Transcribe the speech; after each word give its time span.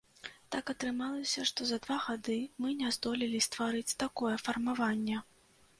Так 0.53 0.71
атрымалася, 0.73 1.43
што 1.49 1.61
за 1.73 1.77
два 1.85 1.97
гады 2.07 2.39
мы 2.65 2.73
не 2.81 2.89
здолелі 2.97 3.45
стварыць 3.49 3.97
такое 4.07 4.35
фармаванне. 4.47 5.17